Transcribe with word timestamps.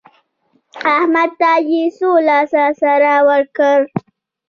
احمد 0.95 1.31
ته 1.39 1.51
يې 1.69 1.83
څو 1.97 2.09
لاس 2.27 2.51
سره 2.81 3.13
ورکړل؟ 3.29 3.81